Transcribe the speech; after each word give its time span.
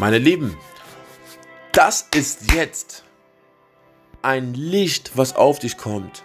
Meine 0.00 0.16
Lieben, 0.16 0.56
das 1.72 2.08
ist 2.14 2.54
jetzt 2.54 3.04
ein 4.22 4.54
Licht, 4.54 5.10
was 5.14 5.36
auf 5.36 5.58
dich 5.58 5.76
kommt, 5.76 6.24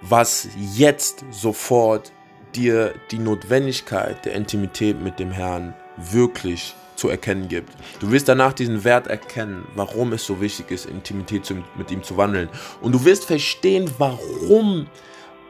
was 0.00 0.48
jetzt 0.74 1.24
sofort 1.30 2.10
dir 2.56 2.96
die 3.12 3.20
Notwendigkeit 3.20 4.24
der 4.24 4.32
Intimität 4.32 5.00
mit 5.00 5.20
dem 5.20 5.30
Herrn 5.30 5.74
wirklich 5.96 6.74
zu 6.96 7.08
erkennen 7.08 7.46
gibt. 7.46 7.72
Du 8.00 8.10
wirst 8.10 8.26
danach 8.26 8.52
diesen 8.52 8.82
Wert 8.82 9.06
erkennen, 9.06 9.64
warum 9.76 10.12
es 10.12 10.26
so 10.26 10.40
wichtig 10.40 10.72
ist, 10.72 10.86
Intimität 10.86 11.44
zu, 11.44 11.54
mit 11.76 11.92
ihm 11.92 12.02
zu 12.02 12.16
wandeln. 12.16 12.48
Und 12.80 12.90
du 12.90 13.04
wirst 13.04 13.26
verstehen, 13.26 13.88
warum 13.98 14.88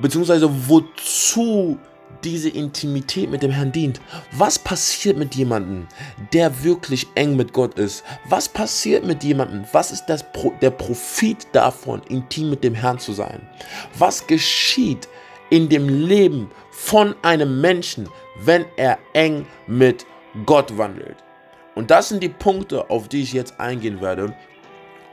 bzw. 0.01 0.51
wozu 0.67 1.79
diese 2.25 2.49
Intimität 2.49 3.31
mit 3.31 3.43
dem 3.43 3.51
Herrn 3.51 3.73
dient. 3.73 4.01
Was 4.33 4.59
passiert 4.59 5.17
mit 5.17 5.35
jemandem, 5.35 5.87
der 6.33 6.65
wirklich 6.65 7.07
eng 7.15 7.37
mit 7.37 7.53
Gott 7.53 7.79
ist? 7.79 8.05
Was 8.29 8.49
passiert 8.49 9.05
mit 9.05 9.23
jemandem? 9.23 9.65
Was 9.73 9.93
ist 9.93 10.07
das, 10.07 10.25
der 10.61 10.71
Profit 10.71 11.47
davon, 11.53 12.03
intim 12.09 12.51
mit 12.51 12.65
dem 12.65 12.75
Herrn 12.75 12.99
zu 12.99 13.13
sein? 13.13 13.41
Was 13.99 14.27
geschieht 14.27 15.09
in 15.51 15.69
dem 15.69 15.89
Leben 15.89 16.51
von 16.71 17.15
einem 17.23 17.61
Menschen, 17.61 18.09
wenn 18.41 18.65
er 18.77 18.99
eng 19.13 19.47
mit 19.67 20.07
Gott 20.47 20.77
wandelt? 20.77 21.17
Und 21.75 21.91
das 21.91 22.09
sind 22.09 22.23
die 22.23 22.29
Punkte, 22.29 22.91
auf 22.91 23.09
die 23.09 23.23
ich 23.23 23.33
jetzt 23.33 23.61
eingehen 23.61 24.01
werde. 24.01 24.35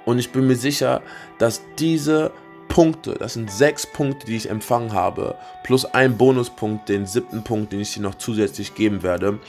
Und 0.06 0.20
ich 0.20 0.32
bin 0.32 0.48
mir 0.48 0.56
sicher, 0.56 1.02
dass 1.38 1.62
diese 1.78 2.32
Punkte, 2.76 3.14
das 3.14 3.36
sind 3.36 3.50
sechs 3.50 3.88
Punkte, 3.88 4.26
die 4.26 4.36
ich 4.36 4.50
empfangen 4.50 4.92
habe, 4.92 5.38
plus 5.64 5.86
ein 5.86 6.18
Bonuspunkt, 6.18 6.90
den 6.90 7.06
siebten 7.06 7.42
Punkt, 7.42 7.72
den 7.72 7.80
ich 7.80 7.94
dir 7.94 8.02
noch 8.02 8.16
zusätzlich 8.16 8.76
geben 8.76 9.02
werde, 9.02 9.40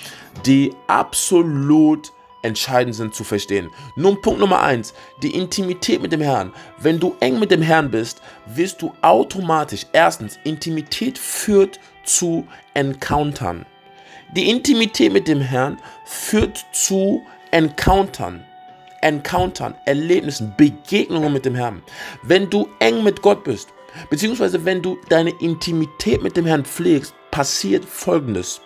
die 0.46 0.72
absolut 0.86 2.12
entscheidend 2.42 2.94
sind 2.94 3.16
zu 3.16 3.24
verstehen. 3.24 3.68
Nun 3.96 4.22
Punkt 4.22 4.38
Nummer 4.38 4.62
eins, 4.62 4.94
die 5.24 5.34
Intimität 5.34 6.00
mit 6.00 6.12
dem 6.12 6.20
Herrn. 6.20 6.52
Wenn 6.78 7.00
du 7.00 7.16
eng 7.18 7.40
mit 7.40 7.50
dem 7.50 7.62
Herrn 7.62 7.90
bist, 7.90 8.22
wirst 8.46 8.80
du 8.80 8.92
automatisch, 9.02 9.86
erstens, 9.92 10.38
Intimität 10.44 11.18
führt 11.18 11.80
zu 12.04 12.46
Encountern. 12.74 13.66
Die 14.36 14.48
Intimität 14.48 15.12
mit 15.12 15.26
dem 15.26 15.40
Herrn 15.40 15.78
führt 16.04 16.64
zu 16.70 17.26
Encountern. 17.50 18.44
Encountern, 19.06 19.76
Erlebnissen, 19.84 20.52
Begegnungen 20.56 21.32
mit 21.32 21.44
dem 21.44 21.54
Herrn. 21.54 21.80
Wenn 22.24 22.50
du 22.50 22.68
eng 22.80 23.04
mit 23.04 23.22
Gott 23.22 23.44
bist, 23.44 23.68
beziehungsweise 24.10 24.64
wenn 24.64 24.82
du 24.82 24.98
deine 25.08 25.30
Intimität 25.40 26.24
mit 26.24 26.36
dem 26.36 26.44
Herrn 26.44 26.64
pflegst, 26.64 27.14
passiert 27.30 27.84
Folgendes. 27.84 28.60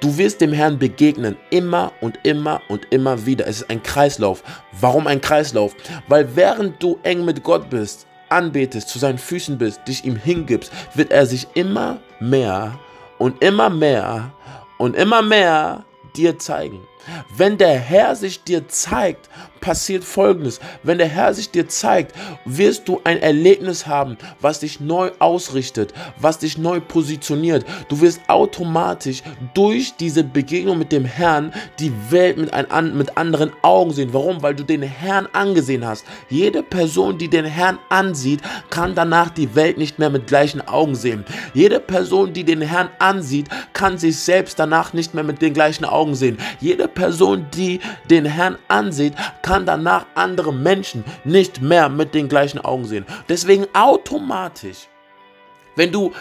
Du 0.00 0.18
wirst 0.18 0.40
dem 0.40 0.52
Herrn 0.52 0.80
begegnen, 0.80 1.36
immer 1.50 1.92
und 2.00 2.18
immer 2.24 2.60
und 2.68 2.88
immer 2.90 3.24
wieder. 3.24 3.46
Es 3.46 3.58
ist 3.58 3.70
ein 3.70 3.84
Kreislauf. 3.84 4.42
Warum 4.80 5.06
ein 5.06 5.20
Kreislauf? 5.20 5.76
Weil 6.08 6.34
während 6.34 6.82
du 6.82 6.98
eng 7.04 7.24
mit 7.24 7.44
Gott 7.44 7.70
bist, 7.70 8.08
anbetest, 8.30 8.88
zu 8.88 8.98
seinen 8.98 9.18
Füßen 9.18 9.58
bist, 9.58 9.86
dich 9.86 10.04
ihm 10.04 10.16
hingibst, 10.16 10.72
wird 10.94 11.12
er 11.12 11.26
sich 11.26 11.46
immer 11.54 12.00
mehr 12.18 12.76
und 13.18 13.44
immer 13.44 13.70
mehr 13.70 14.32
und 14.78 14.96
immer 14.96 15.22
mehr 15.22 15.84
dir 16.16 16.36
zeigen. 16.36 16.80
Wenn 17.36 17.58
der 17.58 17.78
Herr 17.78 18.16
sich 18.16 18.42
dir 18.44 18.68
zeigt, 18.68 19.28
passiert 19.64 20.04
Folgendes. 20.04 20.60
Wenn 20.82 20.98
der 20.98 21.08
Herr 21.08 21.32
sich 21.32 21.50
dir 21.50 21.66
zeigt, 21.66 22.14
wirst 22.44 22.86
du 22.86 23.00
ein 23.02 23.22
Erlebnis 23.22 23.86
haben, 23.86 24.18
was 24.42 24.60
dich 24.60 24.78
neu 24.78 25.10
ausrichtet, 25.20 25.94
was 26.18 26.38
dich 26.38 26.58
neu 26.58 26.80
positioniert. 26.80 27.64
Du 27.88 28.02
wirst 28.02 28.20
automatisch 28.28 29.22
durch 29.54 29.94
diese 29.96 30.22
Begegnung 30.22 30.76
mit 30.76 30.92
dem 30.92 31.06
Herrn 31.06 31.50
die 31.78 31.92
Welt 32.10 32.36
mit, 32.36 32.52
ein, 32.52 32.94
mit 32.94 33.16
anderen 33.16 33.52
Augen 33.62 33.92
sehen. 33.92 34.12
Warum? 34.12 34.42
Weil 34.42 34.54
du 34.54 34.64
den 34.64 34.82
Herrn 34.82 35.28
angesehen 35.32 35.86
hast. 35.86 36.04
Jede 36.28 36.62
Person, 36.62 37.16
die 37.16 37.28
den 37.28 37.46
Herrn 37.46 37.78
ansieht, 37.88 38.40
kann 38.68 38.94
danach 38.94 39.30
die 39.30 39.54
Welt 39.54 39.78
nicht 39.78 39.98
mehr 39.98 40.10
mit 40.10 40.26
gleichen 40.26 40.60
Augen 40.68 40.94
sehen. 40.94 41.24
Jede 41.54 41.80
Person, 41.80 42.34
die 42.34 42.44
den 42.44 42.60
Herrn 42.60 42.90
ansieht, 42.98 43.48
kann 43.72 43.96
sich 43.96 44.18
selbst 44.18 44.58
danach 44.58 44.92
nicht 44.92 45.14
mehr 45.14 45.24
mit 45.24 45.40
den 45.40 45.54
gleichen 45.54 45.86
Augen 45.86 46.14
sehen. 46.14 46.36
Jede 46.60 46.86
Person, 46.94 47.46
die 47.54 47.80
den 48.08 48.24
Herrn 48.24 48.58
ansieht, 48.68 49.14
kann 49.42 49.66
danach 49.66 50.06
andere 50.14 50.52
Menschen 50.52 51.04
nicht 51.24 51.60
mehr 51.60 51.88
mit 51.88 52.14
den 52.14 52.28
gleichen 52.28 52.60
Augen 52.60 52.84
sehen. 52.84 53.06
Deswegen 53.28 53.66
automatisch, 53.74 54.88
wenn 55.76 55.92
du 55.92 56.12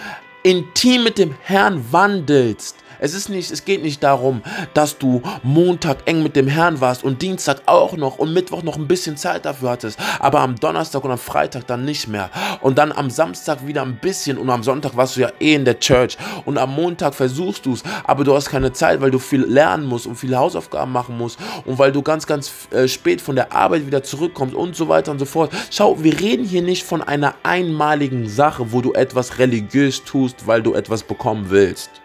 intim 0.43 1.03
mit 1.03 1.17
dem 1.17 1.35
Herrn 1.41 1.85
wandelst, 1.91 2.82
es 3.03 3.13
ist 3.13 3.27
nicht, 3.27 3.51
es 3.51 3.65
geht 3.65 3.83
nicht 3.83 4.01
darum, 4.01 4.41
dass 4.73 4.97
du 4.97 5.21
Montag 5.43 5.97
eng 6.05 6.23
mit 6.23 6.37
dem 6.37 6.47
Herrn 6.47 6.79
warst 6.79 7.03
und 7.03 7.21
Dienstag 7.21 7.61
auch 7.65 7.97
noch 7.97 8.17
und 8.17 8.33
Mittwoch 8.33 8.63
noch 8.63 8.77
ein 8.77 8.87
bisschen 8.87 9.17
Zeit 9.17 9.43
dafür 9.43 9.71
hattest, 9.71 9.99
aber 10.19 10.39
am 10.39 10.55
Donnerstag 10.55 11.03
und 11.03 11.11
am 11.11 11.17
Freitag 11.17 11.67
dann 11.67 11.83
nicht 11.83 12.07
mehr. 12.07 12.29
Und 12.61 12.77
dann 12.77 12.93
am 12.93 13.09
Samstag 13.09 13.67
wieder 13.67 13.81
ein 13.81 13.97
bisschen 13.97 14.37
und 14.37 14.49
am 14.49 14.63
Sonntag 14.63 14.95
warst 14.95 15.17
du 15.17 15.21
ja 15.21 15.31
eh 15.41 15.53
in 15.53 15.65
der 15.65 15.81
Church 15.81 16.17
und 16.45 16.57
am 16.57 16.73
Montag 16.73 17.13
versuchst 17.13 17.65
du 17.65 17.73
es, 17.73 17.83
aber 18.05 18.23
du 18.23 18.33
hast 18.33 18.49
keine 18.49 18.71
Zeit, 18.71 19.01
weil 19.01 19.11
du 19.11 19.19
viel 19.19 19.43
lernen 19.43 19.85
musst 19.85 20.07
und 20.07 20.15
viele 20.15 20.37
Hausaufgaben 20.37 20.93
machen 20.93 21.17
musst 21.17 21.37
und 21.65 21.77
weil 21.79 21.91
du 21.91 22.03
ganz, 22.03 22.25
ganz 22.25 22.69
äh, 22.71 22.87
spät 22.87 23.19
von 23.19 23.35
der 23.35 23.51
Arbeit 23.51 23.85
wieder 23.85 24.03
zurückkommst 24.03 24.55
und 24.55 24.77
so 24.77 24.87
weiter 24.87 25.11
und 25.11 25.19
so 25.19 25.25
fort. 25.25 25.51
Schau, 25.71 26.01
wir 26.01 26.17
reden 26.21 26.45
hier 26.45 26.61
nicht 26.61 26.83
von 26.83 27.01
einer 27.01 27.35
einmaligen 27.43 28.29
Sache, 28.29 28.71
wo 28.71 28.79
du 28.79 28.93
etwas 28.93 29.39
religiös 29.39 30.05
tust, 30.05 30.47
weil 30.47 30.63
du 30.63 30.73
etwas 30.73 31.03
bekommen 31.03 31.49
willst. 31.49 32.02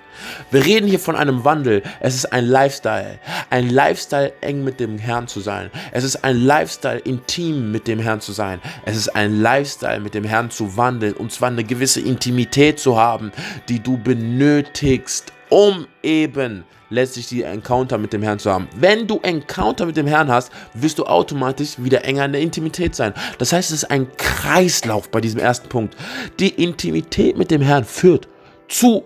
Wir 0.51 0.65
reden 0.65 0.89
hier 0.89 0.99
von 0.99 1.17
einem 1.17 1.45
Wandel. 1.45 1.83
Es 2.01 2.15
ist 2.15 2.33
ein 2.33 2.47
Lifestyle. 2.47 3.19
Ein 3.51 3.71
Lifestyle, 3.71 4.33
eng 4.41 4.65
mit 4.65 4.81
dem 4.81 4.99
Herrn 4.99 5.29
zu 5.29 5.41
sein. 5.41 5.71
Es 5.93 6.05
ist 6.05 6.25
ein 6.25 6.37
Lifestyle, 6.37 6.99
intim 6.99 7.71
mit 7.73 7.87
dem 7.87 7.99
Herrn 7.99 8.21
zu 8.21 8.33
sein. 8.33 8.61
Es 8.85 8.97
ist 8.97 9.09
ein 9.11 9.41
Lifestyle, 9.41 10.01
mit 10.01 10.15
dem 10.15 10.25
Herrn 10.25 10.51
zu 10.51 10.77
wandeln. 10.77 11.15
Und 11.15 11.33
zwar 11.33 11.49
eine 11.49 11.65
gewisse 11.65 12.01
Intimität 12.01 12.79
zu 12.79 12.99
haben, 12.99 13.33
die 13.69 13.81
du 13.81 13.99
benötigst, 13.99 15.33
um 15.51 15.87
eben 16.03 16.65
letztlich 16.91 17.27
die 17.29 17.43
Encounter 17.43 17.99
mit 17.99 18.13
dem 18.13 18.23
Herrn 18.23 18.39
zu 18.39 18.51
haben. 18.51 18.69
Wenn 18.77 19.07
du 19.07 19.21
Encounter 19.23 19.87
mit 19.87 19.97
dem 19.97 20.07
Herrn 20.07 20.31
hast, 20.31 20.51
wirst 20.75 20.99
du 20.99 21.05
automatisch 21.05 21.75
wieder 21.79 22.05
enger 22.05 22.25
in 22.25 22.33
der 22.33 22.41
Intimität 22.41 22.95
sein. 22.95 23.13
Das 23.39 23.53
heißt, 23.53 23.71
es 23.71 23.83
ist 23.83 23.91
ein 23.91 24.09
Kreislauf 24.17 25.11
bei 25.11 25.21
diesem 25.21 25.41
ersten 25.41 25.69
Punkt. 25.69 25.97
Die 26.41 26.49
Intimität 26.49 27.37
mit 27.37 27.51
dem 27.51 27.63
Herrn 27.63 27.85
führt 27.85 28.29
zu 28.69 29.05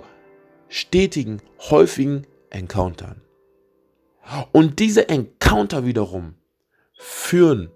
stetigen, 0.73 1.43
häufigen 1.71 2.27
Encountern. 2.49 3.21
Und 4.53 4.79
diese 4.79 5.09
Encounter 5.09 5.85
wiederum 5.85 6.35
führen 6.95 7.71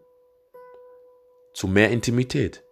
zu 1.52 1.68
mehr 1.68 1.90
Intimität. 1.90 2.62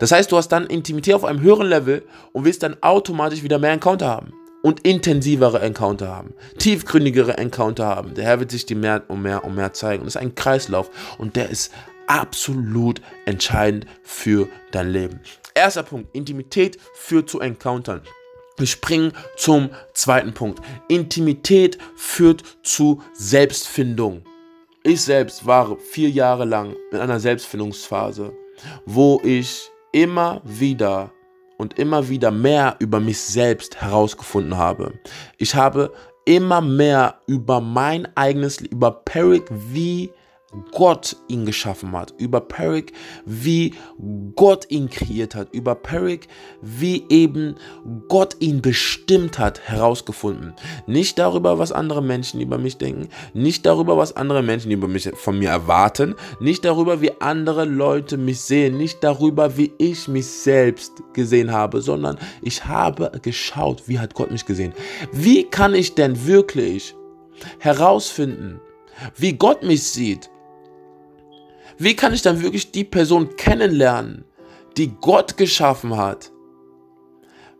Das 0.00 0.10
heißt, 0.10 0.32
du 0.32 0.36
hast 0.36 0.48
dann 0.48 0.66
Intimität 0.66 1.14
auf 1.14 1.24
einem 1.24 1.40
höheren 1.40 1.68
Level 1.68 2.02
und 2.32 2.44
wirst 2.44 2.64
dann 2.64 2.76
automatisch 2.82 3.44
wieder 3.44 3.60
mehr 3.60 3.72
Encounter 3.72 4.08
haben 4.08 4.32
und 4.62 4.80
intensivere 4.80 5.60
Encounter 5.60 6.08
haben, 6.08 6.34
tiefgründigere 6.58 7.36
Encounter 7.36 7.86
haben. 7.86 8.14
Der 8.14 8.24
Herr 8.24 8.40
wird 8.40 8.50
sich 8.50 8.66
dir 8.66 8.76
mehr 8.76 9.04
und 9.06 9.22
mehr 9.22 9.44
und 9.44 9.54
mehr 9.54 9.72
zeigen. 9.72 10.00
Und 10.00 10.06
das 10.06 10.16
ist 10.16 10.20
ein 10.20 10.34
Kreislauf 10.34 10.90
und 11.18 11.36
der 11.36 11.48
ist 11.48 11.72
absolut 12.08 13.00
entscheidend 13.26 13.86
für 14.02 14.48
dein 14.72 14.88
Leben. 14.88 15.20
Erster 15.54 15.84
Punkt, 15.84 16.12
Intimität 16.12 16.78
führt 16.94 17.28
zu 17.28 17.38
Encountern. 17.38 18.02
Wir 18.62 18.68
springen 18.68 19.12
zum 19.36 19.70
zweiten 19.92 20.34
Punkt. 20.34 20.62
Intimität 20.86 21.78
führt 21.96 22.44
zu 22.62 23.02
Selbstfindung. 23.12 24.22
Ich 24.84 25.00
selbst 25.00 25.44
war 25.44 25.76
vier 25.78 26.10
Jahre 26.10 26.44
lang 26.44 26.76
in 26.92 26.98
einer 26.98 27.18
Selbstfindungsphase, 27.18 28.32
wo 28.86 29.20
ich 29.24 29.68
immer 29.90 30.42
wieder 30.44 31.10
und 31.58 31.76
immer 31.80 32.08
wieder 32.08 32.30
mehr 32.30 32.76
über 32.78 33.00
mich 33.00 33.20
selbst 33.20 33.80
herausgefunden 33.80 34.56
habe. 34.56 34.92
Ich 35.38 35.56
habe 35.56 35.92
immer 36.24 36.60
mehr 36.60 37.20
über 37.26 37.60
mein 37.60 38.16
eigenes, 38.16 38.60
über 38.60 38.92
Peric, 38.92 39.42
wie 39.50 40.12
Gott 40.72 41.16
ihn 41.28 41.46
geschaffen 41.46 41.92
hat, 41.92 42.14
über 42.18 42.40
Peric, 42.40 42.92
wie 43.24 43.74
Gott 44.36 44.66
ihn 44.70 44.90
kreiert 44.90 45.34
hat, 45.34 45.52
über 45.52 45.74
Peric, 45.74 46.28
wie 46.60 47.04
eben 47.08 47.56
Gott 48.08 48.36
ihn 48.40 48.60
bestimmt 48.60 49.38
hat, 49.38 49.60
herausgefunden. 49.60 50.52
Nicht 50.86 51.18
darüber, 51.18 51.58
was 51.58 51.72
andere 51.72 52.02
Menschen 52.02 52.40
über 52.40 52.58
mich 52.58 52.76
denken, 52.76 53.08
nicht 53.32 53.64
darüber, 53.64 53.96
was 53.96 54.14
andere 54.16 54.42
Menschen 54.42 54.70
über 54.70 54.88
mich 54.88 55.10
von 55.14 55.38
mir 55.38 55.50
erwarten, 55.50 56.14
nicht 56.38 56.64
darüber, 56.64 57.00
wie 57.00 57.20
andere 57.20 57.64
Leute 57.64 58.18
mich 58.18 58.40
sehen, 58.40 58.76
nicht 58.76 59.02
darüber, 59.02 59.56
wie 59.56 59.72
ich 59.78 60.06
mich 60.08 60.26
selbst 60.26 61.02
gesehen 61.14 61.50
habe, 61.50 61.80
sondern 61.80 62.18
ich 62.42 62.64
habe 62.66 63.10
geschaut, 63.22 63.84
wie 63.86 63.98
hat 63.98 64.14
Gott 64.14 64.30
mich 64.30 64.44
gesehen. 64.44 64.74
Wie 65.12 65.44
kann 65.44 65.74
ich 65.74 65.94
denn 65.94 66.26
wirklich 66.26 66.94
herausfinden, 67.58 68.60
wie 69.16 69.32
Gott 69.32 69.62
mich 69.62 69.82
sieht? 69.82 70.30
Wie 71.78 71.96
kann 71.96 72.14
ich 72.14 72.22
dann 72.22 72.42
wirklich 72.42 72.70
die 72.70 72.84
Person 72.84 73.36
kennenlernen, 73.36 74.24
die 74.76 74.92
Gott 75.00 75.36
geschaffen 75.36 75.96
hat, 75.96 76.30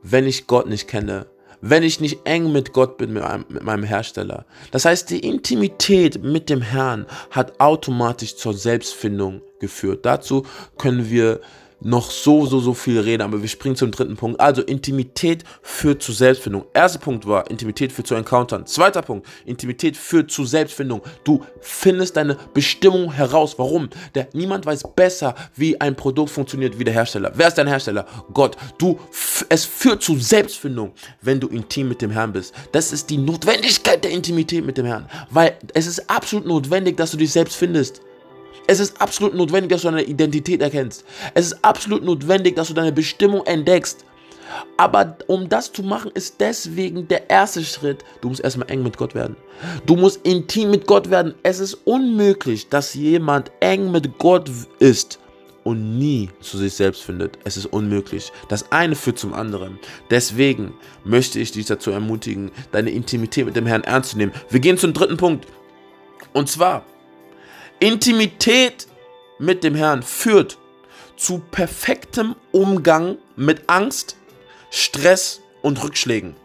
wenn 0.03 0.27
ich 0.27 0.47
Gott 0.47 0.69
nicht 0.69 0.89
kenne? 0.89 1.27
wenn 1.63 1.85
ich 1.85 2.01
nicht 2.01 2.27
eng 2.27 2.53
mit 2.53 2.73
Gott 2.73 2.99
bin, 2.99 3.13
mit 3.13 3.23
meinem, 3.23 3.45
mit 3.49 3.63
meinem 3.63 3.85
Hersteller. 3.85 4.45
Das 4.73 4.85
heißt, 4.85 5.09
die 5.09 5.21
Intimität 5.21 6.23
mit 6.23 6.51
dem 6.51 6.61
Herrn 6.61 7.07
hat 7.31 7.61
automatisch 7.61 8.37
zur 8.37 8.53
Selbstfindung 8.53 9.41
geführt. 9.61 10.05
Dazu 10.05 10.45
können 10.77 11.09
wir 11.09 11.41
noch 11.85 12.11
so, 12.11 12.47
so, 12.47 12.61
so 12.61 12.75
viel 12.75 13.01
reden, 13.01 13.23
aber 13.23 13.43
wir 13.43 13.49
springen 13.49 13.77
zum 13.77 13.91
dritten 13.91 14.17
Punkt. 14.17 14.41
Also 14.41 14.63
Intimität 14.63 15.45
führt 15.63 16.03
zu 16.03 16.13
Selbstfindung. 16.13 16.65
Erster 16.75 16.99
Punkt 16.99 17.27
war, 17.27 17.51
Intimität 17.51 17.93
führt 17.93 18.07
zu 18.07 18.15
Encountern. 18.15 18.67
Zweiter 18.67 19.03
Punkt, 19.03 19.27
Intimität 19.45 19.97
führt 19.97 20.31
zu 20.31 20.45
Selbstfindung. 20.45 21.03
Du 21.25 21.45
findest 21.61 22.17
deine 22.17 22.37
Bestimmung 22.55 23.13
heraus. 23.13 23.59
Warum? 23.59 23.91
Der, 24.15 24.29
niemand 24.33 24.67
weiß 24.67 24.83
besser, 24.95 25.35
wie 25.57 25.81
ein 25.81 25.97
Produkt 25.97 26.31
funktioniert 26.31 26.79
wie 26.79 26.85
der 26.85 26.95
Hersteller. 26.95 27.33
Wer 27.35 27.49
ist 27.49 27.59
dein 27.59 27.69
Hersteller? 27.69 28.07
Gott. 28.33 28.57
Du, 28.79 28.99
es 29.49 29.65
führt 29.65 30.03
zu 30.03 30.17
Selbstfindung, 30.19 30.93
wenn 31.21 31.41
du 31.41 31.49
intim 31.49 31.89
mit 31.89 32.03
dem 32.03 32.11
Herrn 32.11 32.33
bist. 32.33 32.55
Das 32.73 32.93
ist 32.93 33.11
die 33.11 33.19
Notwendigkeit 33.19 34.05
der 34.05 34.11
Intimität 34.11 34.65
mit 34.65 34.79
dem 34.79 34.87
Herrn. 34.87 35.09
Weil 35.31 35.57
es 35.75 35.87
ist 35.87 36.09
absolut 36.09 36.47
notwendig, 36.47 36.97
dass 36.97 37.11
du 37.11 37.17
dich 37.17 37.33
selbst 37.33 37.57
findest. 37.57 38.01
Es 38.67 38.81
ist 38.81 39.01
absolut 39.01 39.35
notwendig, 39.35 39.71
dass 39.71 39.83
du 39.83 39.89
deine 39.89 40.05
Identität 40.05 40.61
erkennst. 40.61 41.05
Es 41.35 41.47
ist 41.47 41.65
absolut 41.65 42.05
notwendig, 42.05 42.57
dass 42.57 42.69
du 42.69 42.75
deine 42.75 42.93
Bestimmung 42.93 43.45
entdeckst. 43.47 44.05
Aber 44.77 45.17
um 45.29 45.49
das 45.49 45.73
zu 45.73 45.83
machen, 45.83 46.11
ist 46.15 46.41
deswegen 46.41 47.09
der 47.09 47.31
erste 47.31 47.65
Schritt, 47.65 48.05
du 48.21 48.29
musst 48.29 48.43
erstmal 48.43 48.71
eng 48.71 48.83
mit 48.83 48.97
Gott 48.97 49.15
werden. 49.15 49.37
Du 49.87 49.97
musst 49.97 50.25
intim 50.27 50.71
mit 50.71 50.87
Gott 50.87 51.11
werden. 51.11 51.35
Es 51.43 51.59
ist 51.59 51.75
unmöglich, 51.85 52.69
dass 52.69 52.95
jemand 52.95 53.51
eng 53.61 53.91
mit 53.91 54.19
Gott 54.19 54.51
ist 54.79 55.19
und 55.65 55.99
nie 55.99 56.29
zu 56.41 56.59
sich 56.59 56.75
selbst 56.75 57.03
findet. 57.03 57.39
Es 57.45 57.57
ist 57.57 57.67
unmöglich. 57.67 58.33
Das 58.49 58.71
eine 58.73 58.95
führt 58.95 59.19
zum 59.19 59.33
anderen. 59.33 59.79
Deswegen 60.11 60.75
möchte 61.05 61.39
ich 61.39 61.53
dich 61.53 61.67
dazu 61.67 61.91
ermutigen, 61.91 62.51
deine 62.73 62.91
Intimität 62.91 63.47
mit 63.47 63.57
dem 63.57 63.67
Herrn 63.67 63.85
ernst 63.85 64.11
zu 64.11 64.19
nehmen. 64.19 64.33
Wir 64.51 64.61
gehen 64.61 64.79
zum 64.79 64.93
dritten 64.93 65.17
Punkt. 65.17 65.47
Und 66.33 66.49
zwar, 66.49 66.85
Intimität 67.83 68.87
mit 69.41 69.65
dem 69.65 69.75
Herrn 69.75 70.05
führt 70.05 70.57
zu 71.17 71.41
perfektem 71.41 72.37
Umgang 72.53 73.19
mit 73.35 73.63
Angst, 73.67 74.17
Stress 74.71 75.41
und 75.63 75.83
Rückschlägen. 75.83 76.37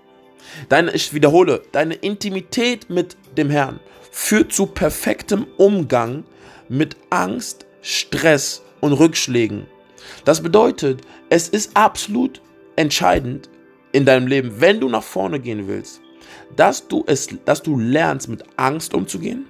Deine, 0.67 0.93
ich 0.93 1.13
wiederhole, 1.13 1.61
deine 1.71 1.93
Intimität 1.93 2.89
mit 2.89 3.17
dem 3.37 3.51
Herrn 3.51 3.79
führt 4.11 4.51
zu 4.51 4.65
perfektem 4.65 5.45
Umgang 5.57 6.23
mit 6.69 6.97
Angst, 7.11 7.67
Stress 7.83 8.63
und 8.81 8.93
Rückschlägen. 8.93 9.67
Das 10.25 10.41
bedeutet, 10.41 11.01
es 11.29 11.49
ist 11.49 11.77
absolut 11.77 12.41
entscheidend 12.77 13.47
in 13.91 14.05
deinem 14.05 14.25
Leben, 14.25 14.59
wenn 14.59 14.79
du 14.79 14.89
nach 14.89 15.03
vorne 15.03 15.39
gehen 15.39 15.67
willst, 15.67 16.01
dass 16.55 16.87
du 16.87 17.03
es, 17.07 17.29
dass 17.45 17.61
du 17.61 17.77
lernst 17.77 18.29
mit 18.29 18.43
Angst 18.57 18.93
umzugehen, 18.93 19.45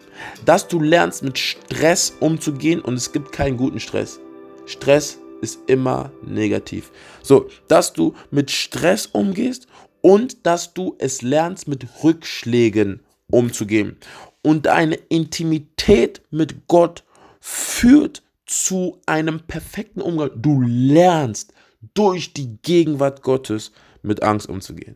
dass 0.45 0.67
du 0.67 0.79
lernst 0.79 1.23
mit 1.23 1.37
Stress 1.37 2.13
umzugehen 2.19 2.81
und 2.81 2.95
es 2.95 3.11
gibt 3.11 3.31
keinen 3.31 3.57
guten 3.57 3.79
Stress. 3.79 4.19
Stress 4.65 5.19
ist 5.41 5.59
immer 5.67 6.11
negativ. 6.25 6.91
So, 7.21 7.49
dass 7.67 7.93
du 7.93 8.13
mit 8.31 8.51
Stress 8.51 9.05
umgehst 9.07 9.67
und 10.01 10.45
dass 10.45 10.73
du 10.73 10.95
es 10.99 11.21
lernst 11.21 11.67
mit 11.67 11.85
Rückschlägen 12.03 13.01
umzugehen. 13.29 13.97
Und 14.41 14.65
deine 14.65 14.95
Intimität 14.95 16.21
mit 16.31 16.67
Gott 16.67 17.03
führt 17.39 18.23
zu 18.45 19.01
einem 19.05 19.41
perfekten 19.41 20.01
Umgang. 20.01 20.31
Du 20.35 20.61
lernst 20.61 21.53
durch 21.93 22.33
die 22.33 22.57
Gegenwart 22.61 23.21
Gottes 23.21 23.71
mit 24.01 24.23
Angst 24.23 24.49
umzugehen. 24.49 24.95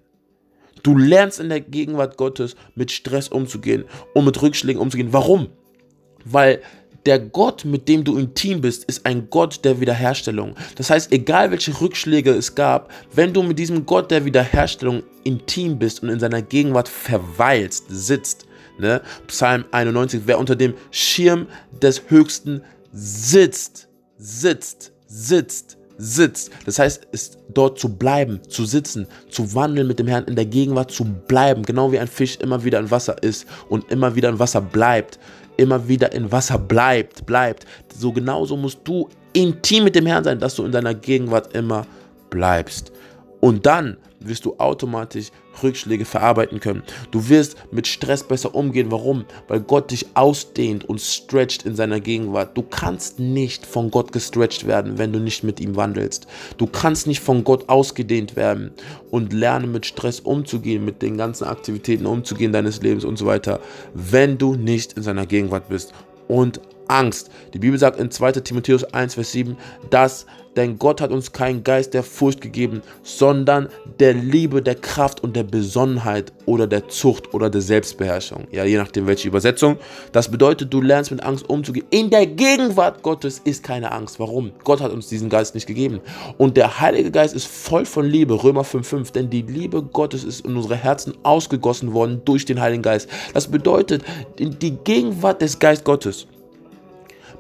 Du 0.84 0.98
lernst 0.98 1.40
in 1.40 1.50
der 1.50 1.62
Gegenwart 1.62 2.18
Gottes 2.18 2.56
mit 2.76 2.92
Stress 2.92 3.28
umzugehen 3.28 3.86
und 4.14 4.26
mit 4.26 4.42
Rückschlägen 4.42 4.82
umzugehen. 4.82 5.14
Warum? 5.14 5.50
Weil 6.26 6.62
der 7.06 7.20
Gott, 7.20 7.66
mit 7.66 7.88
dem 7.88 8.04
du 8.04 8.18
intim 8.18 8.62
bist, 8.62 8.84
ist 8.86 9.06
ein 9.06 9.30
Gott 9.30 9.66
der 9.66 9.80
Wiederherstellung. 9.82 10.56
Das 10.76 10.90
heißt, 10.90 11.12
egal 11.12 11.52
welche 11.52 11.80
Rückschläge 11.80 12.32
es 12.32 12.54
gab, 12.54 12.92
wenn 13.14 13.34
du 13.34 13.42
mit 13.42 13.58
diesem 13.58 13.86
Gott 13.86 14.12
der 14.12 14.26
Wiederherstellung 14.26 15.04
intim 15.24 15.80
bist 15.80 16.04
und 16.04 16.10
in 16.10 16.20
seiner 16.20 16.42
Gegenwart 16.42 16.88
verweilst, 16.88 17.86
sitzt, 17.90 18.46
ne? 18.78 19.02
Psalm 19.28 19.66
91, 19.72 20.22
wer 20.26 20.38
unter 20.38 20.56
dem 20.56 20.76
Schirm 20.92 21.48
des 21.82 22.04
Höchsten 22.10 22.62
sitzt, 22.92 23.88
sitzt, 24.18 24.92
sitzt, 25.08 25.78
sitzt. 26.02 26.52
Das 26.66 26.80
heißt, 26.80 27.08
ist 27.12 27.38
dort 27.54 27.80
zu 27.80 27.90
bleiben, 27.96 28.42
zu 28.50 28.66
sitzen, 28.66 29.08
zu 29.30 29.54
wandeln 29.54 29.88
mit 29.88 30.00
dem 30.00 30.08
Herrn 30.08 30.26
in 30.26 30.36
der 30.36 30.46
Gegenwart, 30.46 30.92
zu 30.92 31.06
bleiben, 31.06 31.64
genau 31.64 31.92
wie 31.92 32.00
ein 32.00 32.08
Fisch 32.08 32.38
immer 32.38 32.64
wieder 32.64 32.80
in 32.80 32.90
Wasser 32.90 33.22
ist 33.22 33.46
und 33.70 33.90
immer 33.92 34.16
wieder 34.16 34.30
in 34.30 34.40
Wasser 34.40 34.62
bleibt, 34.62 35.20
immer 35.58 35.88
wieder 35.88 36.12
in 36.12 36.32
Wasser 36.32 36.58
bleibt, 36.58 37.26
bleibt. 37.26 37.66
So 37.96 38.12
genauso 38.12 38.58
musst 38.58 38.80
du 38.84 39.10
intim 39.34 39.84
mit 39.84 39.96
dem 39.96 40.08
Herrn 40.08 40.24
sein, 40.24 40.40
dass 40.40 40.56
du 40.56 40.66
in 40.66 40.72
deiner 40.72 40.96
Gegenwart 40.96 41.56
immer 41.56 41.86
bleibst. 42.30 42.92
Und 43.42 43.66
dann 43.66 43.98
wirst 44.20 44.46
du 44.46 44.56
automatisch 44.58 45.32
Rückschläge 45.62 46.06
verarbeiten 46.06 46.60
können. 46.60 46.84
Du 47.10 47.28
wirst 47.28 47.58
mit 47.72 47.88
Stress 47.88 48.24
besser 48.24 48.56
umgehen. 48.56 48.92
Warum? 48.92 49.26
Weil 49.48 49.62
Gott 49.62 49.92
dich 49.92 50.06
ausdehnt 50.14 50.86
und 50.86 51.02
stretcht 51.02 51.66
in 51.66 51.76
seiner 51.76 52.00
Gegenwart. 52.00 52.56
Du 52.56 52.62
kannst 52.62 53.20
nicht 53.20 53.66
von 53.66 53.92
Gott 53.92 54.12
gestretcht 54.12 54.68
werden, 54.68 54.98
wenn 54.98 55.12
du 55.12 55.20
nicht 55.20 55.44
mit 55.44 55.60
ihm 55.60 55.76
wandelst. 55.76 56.28
Du 56.58 56.68
kannst 56.68 57.08
nicht 57.08 57.20
von 57.20 57.44
Gott 57.44 57.68
ausgedehnt 57.68 58.36
werden 58.36 58.72
und 59.10 59.34
lernen 59.34 59.72
mit 59.72 59.86
Stress 59.86 60.20
umzugehen, 60.20 60.86
mit 60.86 61.02
den 61.02 61.18
ganzen 61.18 61.46
Aktivitäten 61.46 62.06
umzugehen 62.06 62.54
deines 62.54 62.82
Lebens 62.82 63.04
und 63.04 63.18
so 63.18 63.26
weiter, 63.26 63.60
wenn 63.94 64.38
du 64.38 64.54
nicht 64.54 64.94
in 64.94 65.04
seiner 65.04 65.26
Gegenwart 65.26 65.68
bist. 65.68 65.94
Und 66.28 66.62
Angst. 66.92 67.32
Die 67.54 67.60
Bibel 67.60 67.80
sagt 67.80 68.00
in 68.00 68.12
2 68.12 68.34
Timotheus 68.34 68.84
1, 68.84 69.16
Vers 69.16 69.32
7, 69.32 69.58
dass 69.90 70.26
denn 70.58 70.78
Gott 70.78 71.00
hat 71.00 71.12
uns 71.12 71.32
keinen 71.32 71.64
Geist 71.64 71.94
der 71.94 72.04
Furcht 72.04 72.42
gegeben, 72.42 72.82
sondern 73.04 73.70
der 74.00 74.14
Liebe, 74.14 74.62
der 74.62 74.76
Kraft 74.76 75.24
und 75.24 75.36
der 75.36 75.44
Besonnenheit 75.44 76.34
oder 76.46 76.68
der 76.68 76.90
Zucht 76.90 77.34
oder 77.34 77.50
der 77.50 77.62
Selbstbeherrschung. 77.62 78.48
Ja, 78.52 78.66
je 78.66 78.78
nachdem 78.78 79.08
welche 79.08 79.30
Übersetzung. 79.30 79.78
Das 80.12 80.30
bedeutet, 80.30 80.74
du 80.74 80.82
lernst 80.82 81.12
mit 81.12 81.24
Angst 81.24 81.50
umzugehen. 81.50 81.86
In 81.90 82.10
der 82.10 82.28
Gegenwart 82.28 83.02
Gottes 83.02 83.40
ist 83.40 83.64
keine 83.64 83.92
Angst. 83.92 84.20
Warum? 84.20 84.52
Gott 84.64 84.82
hat 84.82 84.92
uns 84.92 85.08
diesen 85.08 85.30
Geist 85.30 85.56
nicht 85.56 85.68
gegeben. 85.68 86.02
Und 86.38 86.58
der 86.58 86.82
Heilige 86.82 87.12
Geist 87.12 87.34
ist 87.34 87.48
voll 87.48 87.86
von 87.86 88.06
Liebe. 88.06 88.44
Römer 88.44 88.64
5,5. 88.64 89.14
Denn 89.14 89.30
die 89.30 89.44
Liebe 89.44 89.82
Gottes 89.82 90.26
ist 90.26 90.46
in 90.46 90.58
unsere 90.58 90.76
Herzen 90.76 91.14
ausgegossen 91.24 91.94
worden 91.94 92.22
durch 92.26 92.44
den 92.44 92.60
Heiligen 92.60 92.84
Geist. 92.84 93.10
Das 93.34 93.48
bedeutet, 93.48 94.04
die 94.38 94.72
Gegenwart 94.84 95.42
des 95.42 95.60
Geist 95.60 95.86
Gottes 95.86 96.28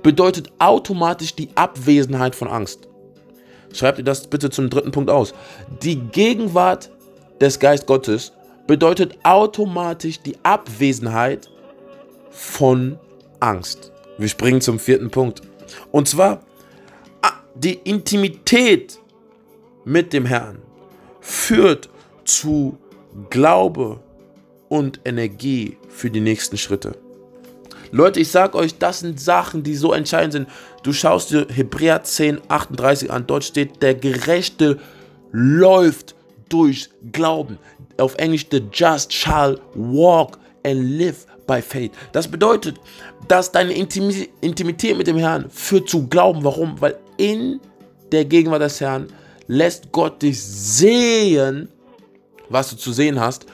bedeutet 0.04 0.52
automatisch 0.60 1.36
die 1.36 1.50
Abwesenheit 1.56 2.36
von 2.36 2.48
Angst. 2.48 2.88
Schreibt 3.74 4.00
ihr 4.00 4.04
das 4.04 4.28
bitte 4.28 4.50
zum 4.50 4.70
dritten 4.70 4.92
Punkt 4.92 5.10
aus. 5.10 5.34
Die 5.82 5.96
Gegenwart 5.96 6.92
des 7.40 7.60
Geist 7.60 7.88
Gottes 7.88 8.34
bedeutet 8.68 9.18
automatisch 9.24 10.22
die 10.22 10.36
Abwesenheit 10.44 11.50
von 12.30 13.00
Angst. 13.40 13.92
Wir 14.18 14.28
springen 14.28 14.62
zum 14.62 14.80
vierten 14.80 15.10
Punkt. 15.10 15.42
Und 15.92 16.08
zwar 16.08 16.42
ah, 17.22 17.34
die 17.56 17.74
Intimität 17.84 19.00
mit 19.86 20.14
dem 20.14 20.26
Herrn 20.26 20.60
führt 21.22 21.90
zu 22.26 22.78
Glaube 23.30 24.00
und 24.70 25.02
Energie 25.06 25.78
für 25.90 26.10
die 26.10 26.22
nächsten 26.22 26.58
Schritte. 26.58 26.98
Leute, 27.92 28.20
ich 28.22 28.30
sag 28.30 28.56
euch, 28.56 28.78
das 28.78 29.02
sind 29.02 29.20
Sachen, 29.20 29.64
die 29.64 29.76
so 29.76 29.92
entscheidend 29.94 30.34
sind. 30.34 30.48
Du 30.84 30.94
schaust 30.94 31.32
dir 31.32 31.46
Hebräer 31.50 32.04
10, 32.04 32.42
38 32.48 33.12
an. 33.12 33.28
Dort 33.28 33.44
steht, 33.44 33.82
der 33.82 33.96
Gerechte 33.96 34.80
läuft 35.32 36.16
durch 36.50 36.90
Glauben. 37.12 37.58
Auf 37.98 38.16
Englisch, 38.16 38.48
the 38.50 38.62
just 38.72 39.12
shall 39.14 39.60
walk 39.76 40.40
and 40.66 40.82
live 40.82 41.26
by 41.46 41.62
faith. 41.62 41.92
Das 42.14 42.28
bedeutet, 42.28 42.80
dass 43.28 43.52
deine 43.52 43.74
Intimität 43.74 44.98
mit 44.98 45.08
dem 45.08 45.18
Herrn 45.18 45.50
führt 45.50 45.90
zu 45.90 46.08
Glauben. 46.08 46.44
Warum? 46.44 46.80
Weil 46.80 46.98
in 47.18 47.60
der 48.12 48.26
Gegenwart 48.26 48.62
des 48.62 48.80
Herrn 48.80 49.08
lässt 49.48 49.92
Gott 49.92 50.22
dich 50.22 50.42
sehen, 50.42 51.68
was 52.50 52.70
du 52.70 52.78
zu 52.78 52.94
sehen 52.94 53.20
hast. 53.20 53.46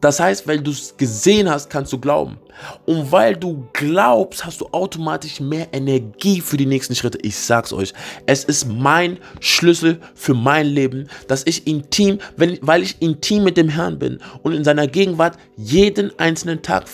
Das 0.00 0.20
heißt, 0.20 0.46
weil 0.48 0.60
du 0.60 0.72
es 0.72 0.96
gesehen 0.96 1.48
hast, 1.48 1.70
kannst 1.70 1.92
du 1.92 1.98
glauben. 1.98 2.38
Und 2.86 3.12
weil 3.12 3.36
du 3.36 3.66
glaubst, 3.72 4.44
hast 4.44 4.60
du 4.60 4.68
automatisch 4.72 5.40
mehr 5.40 5.68
Energie 5.72 6.40
für 6.40 6.56
die 6.56 6.66
nächsten 6.66 6.94
Schritte. 6.94 7.18
Ich 7.22 7.36
sag's 7.36 7.72
euch, 7.72 7.92
es 8.26 8.44
ist 8.44 8.66
mein 8.66 9.18
Schlüssel 9.40 10.00
für 10.14 10.34
mein 10.34 10.66
Leben, 10.66 11.08
dass 11.28 11.46
ich 11.46 11.66
intim, 11.66 12.18
wenn, 12.36 12.58
weil 12.62 12.82
ich 12.82 13.00
intim 13.00 13.44
mit 13.44 13.56
dem 13.56 13.68
Herrn 13.68 13.98
bin 13.98 14.20
und 14.42 14.52
in 14.52 14.64
seiner 14.64 14.86
Gegenwart 14.86 15.36
jeden 15.56 16.16
einzelnen 16.18 16.62
Tag 16.62 16.86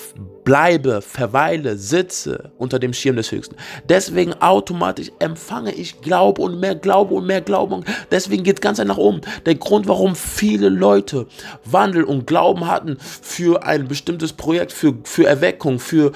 bleibe, 0.44 1.00
verweile, 1.00 1.76
sitze 1.76 2.50
unter 2.58 2.78
dem 2.78 2.92
Schirm 2.92 3.16
des 3.16 3.30
Höchsten. 3.30 3.56
Deswegen 3.88 4.34
automatisch 4.34 5.10
empfange 5.18 5.72
ich 5.72 6.00
Glaube 6.00 6.42
und 6.42 6.58
mehr 6.58 6.74
Glaube 6.74 7.14
und 7.14 7.26
mehr 7.26 7.40
Glaube. 7.40 7.76
Und 7.76 7.86
deswegen 8.10 8.42
geht 8.42 8.56
es 8.56 8.60
ganz 8.60 8.78
nach 8.78 8.96
oben. 8.96 9.20
Der 9.46 9.54
Grund, 9.54 9.86
warum 9.86 10.16
viele 10.16 10.68
Leute 10.68 11.26
Wandel 11.64 12.04
und 12.04 12.26
Glauben 12.26 12.66
hatten 12.66 12.96
für 13.00 13.64
ein 13.64 13.88
bestimmtes 13.88 14.32
Projekt, 14.32 14.72
für, 14.72 14.94
für 15.04 15.26
Erweckung, 15.26 15.49
für 15.78 16.12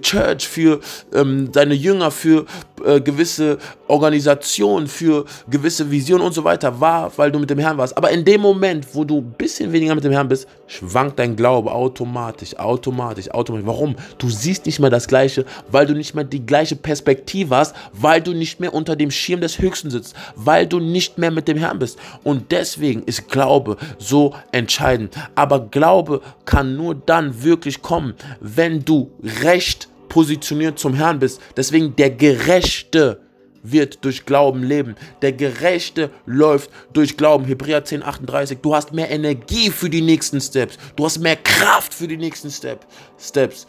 Church, 0.00 0.48
für 0.48 0.80
ähm, 1.12 1.50
deine 1.52 1.74
Jünger, 1.74 2.10
für 2.10 2.46
äh, 2.84 3.00
gewisse 3.00 3.58
Organisationen, 3.86 4.86
für 4.86 5.24
gewisse 5.48 5.90
Visionen 5.90 6.26
und 6.26 6.32
so 6.32 6.44
weiter, 6.44 6.80
war, 6.80 7.12
weil 7.16 7.30
du 7.30 7.38
mit 7.38 7.50
dem 7.50 7.58
Herrn 7.58 7.78
warst. 7.78 7.96
Aber 7.96 8.10
in 8.10 8.24
dem 8.24 8.40
Moment, 8.40 8.86
wo 8.94 9.04
du 9.04 9.18
ein 9.18 9.34
bisschen 9.36 9.72
weniger 9.72 9.94
mit 9.94 10.04
dem 10.04 10.12
Herrn 10.12 10.28
bist, 10.28 10.48
schwankt 10.66 11.18
dein 11.18 11.36
Glaube 11.36 11.72
automatisch, 11.72 12.58
automatisch, 12.58 13.30
automatisch. 13.30 13.66
Warum? 13.66 13.96
Du 14.18 14.28
siehst 14.28 14.66
nicht 14.66 14.80
mehr 14.80 14.90
das 14.90 15.06
Gleiche, 15.06 15.44
weil 15.70 15.86
du 15.86 15.94
nicht 15.94 16.14
mehr 16.14 16.24
die 16.24 16.44
gleiche 16.44 16.76
Perspektive 16.76 17.56
hast, 17.56 17.74
weil 17.92 18.20
du 18.20 18.32
nicht 18.32 18.60
mehr 18.60 18.74
unter 18.74 18.96
dem 18.96 19.10
Schirm 19.10 19.40
des 19.40 19.58
Höchsten 19.58 19.90
sitzt, 19.90 20.14
weil 20.34 20.66
du 20.66 20.80
nicht 20.80 21.18
mehr 21.18 21.30
mit 21.30 21.48
dem 21.48 21.58
Herrn 21.58 21.78
bist. 21.78 21.98
Und 22.22 22.50
deswegen 22.50 23.02
ist 23.04 23.28
Glaube 23.28 23.76
so 23.98 24.34
entscheidend. 24.52 25.14
Aber 25.34 25.60
Glaube 25.60 26.20
kann 26.44 26.76
nur 26.76 26.94
dann 26.94 27.42
wirklich 27.42 27.82
kommen, 27.82 28.14
wenn 28.40 28.73
du 28.82 29.10
recht 29.42 29.88
positioniert 30.08 30.78
zum 30.78 30.94
Herrn 30.94 31.18
bist. 31.18 31.40
Deswegen 31.56 31.94
der 31.96 32.10
Gerechte 32.10 33.20
wird 33.64 34.04
durch 34.04 34.26
Glauben 34.26 34.62
leben. 34.62 34.94
Der 35.22 35.32
Gerechte 35.32 36.10
läuft 36.26 36.70
durch 36.92 37.16
Glauben. 37.16 37.44
Hebräer 37.46 37.84
10, 37.84 38.02
38. 38.02 38.58
Du 38.60 38.74
hast 38.74 38.92
mehr 38.92 39.10
Energie 39.10 39.70
für 39.70 39.90
die 39.90 40.02
nächsten 40.02 40.40
Steps. 40.40 40.78
Du 40.96 41.04
hast 41.04 41.18
mehr 41.18 41.36
Kraft 41.36 41.92
für 41.92 42.06
die 42.06 42.16
nächsten 42.16 42.50
Step, 42.50 42.86
Steps. 43.18 43.66